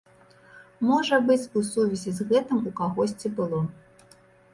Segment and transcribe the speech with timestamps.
[0.91, 3.61] Можа быць, і ў сувязі з гэтым у кагосьці было.